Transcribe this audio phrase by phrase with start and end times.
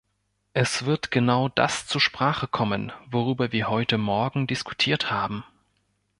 [0.53, 5.43] Es wird genau das zur Sprache kommen, worüber wir heute Morgen diskutiert haben.